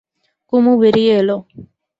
কুমু 0.53 0.73
বেরিয়ে 0.81 1.13
এল। 1.21 1.29